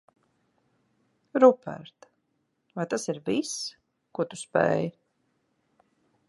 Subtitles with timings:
[1.43, 2.07] Rupert,
[2.79, 3.53] vai tas ir viss,
[4.19, 4.83] ko tu spēj?